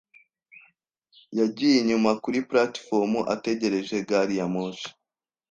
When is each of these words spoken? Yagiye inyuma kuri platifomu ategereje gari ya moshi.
Yagiye 1.39 1.75
inyuma 1.81 2.09
kuri 2.23 2.37
platifomu 2.49 3.19
ategereje 3.35 3.95
gari 4.09 4.35
ya 4.39 4.47
moshi. 4.53 4.89